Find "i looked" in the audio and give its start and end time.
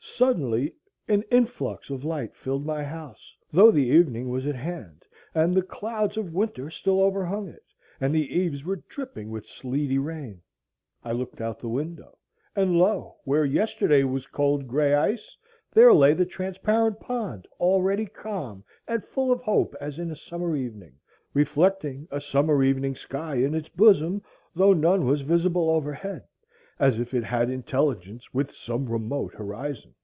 11.04-11.40